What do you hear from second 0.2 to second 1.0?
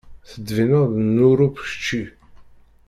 Tettbineḍ-d